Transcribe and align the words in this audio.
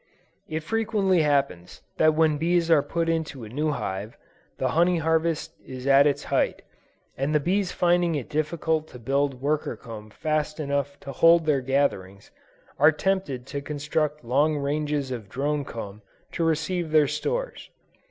It 0.47 0.61
frequently 0.61 1.21
happens 1.21 1.83
that 1.97 2.15
when 2.15 2.39
bees 2.39 2.71
are 2.71 2.81
put 2.81 3.07
into 3.07 3.43
a 3.43 3.49
new 3.49 3.69
hive, 3.69 4.17
the 4.57 4.69
honey 4.69 4.97
harvest 4.97 5.53
is 5.63 5.85
at 5.85 6.07
its 6.07 6.23
height, 6.23 6.63
and 7.15 7.35
the 7.35 7.39
bees 7.39 7.71
finding 7.71 8.15
it 8.15 8.27
difficult 8.27 8.87
to 8.87 8.97
build 8.97 9.39
worker 9.43 9.75
comb 9.77 10.09
fast 10.09 10.59
enough 10.59 10.99
to 11.01 11.11
hold 11.11 11.45
their 11.45 11.61
gatherings, 11.61 12.31
are 12.79 12.91
tempted 12.91 13.45
to 13.45 13.61
construct 13.61 14.23
long 14.25 14.57
ranges 14.57 15.11
of 15.11 15.29
drone 15.29 15.63
comb 15.63 16.01
to 16.31 16.43
receive 16.43 16.89
their 16.89 17.07
stores. 17.07 17.69